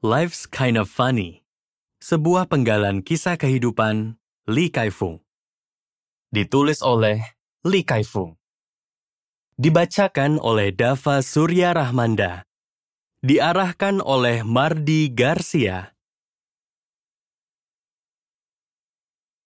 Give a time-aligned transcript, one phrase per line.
[0.00, 1.44] Life's Kind of Funny.
[2.00, 4.16] Sebuah penggalan kisah kehidupan
[4.48, 5.20] Li Kaifung.
[6.32, 7.20] Ditulis oleh
[7.68, 8.32] Li Kaifung.
[9.60, 12.48] Dibacakan oleh Dava Surya Rahmanda.
[13.20, 15.92] Diarahkan oleh Mardi Garcia.